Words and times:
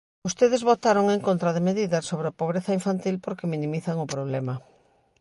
Vostedes 0.25 0.65
votaron 0.71 1.05
en 1.15 1.21
contra 1.27 1.49
de 1.55 1.65
medidas 1.69 2.07
sobre 2.09 2.27
a 2.29 2.37
pobreza 2.39 2.75
infantil 2.79 3.15
porque 3.25 3.51
minimizan 3.53 3.97
o 4.05 4.09
problema. 4.13 4.53